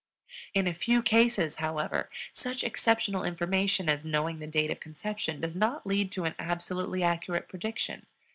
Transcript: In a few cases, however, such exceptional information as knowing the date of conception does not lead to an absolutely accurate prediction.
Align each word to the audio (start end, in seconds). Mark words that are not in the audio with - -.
In 0.55 0.65
a 0.65 0.73
few 0.73 1.03
cases, 1.03 1.57
however, 1.57 2.09
such 2.33 2.63
exceptional 2.63 3.23
information 3.23 3.87
as 3.87 4.03
knowing 4.03 4.39
the 4.39 4.47
date 4.47 4.71
of 4.71 4.79
conception 4.79 5.39
does 5.39 5.55
not 5.55 5.85
lead 5.85 6.11
to 6.13 6.23
an 6.23 6.33
absolutely 6.39 7.03
accurate 7.03 7.47
prediction. 7.47 8.07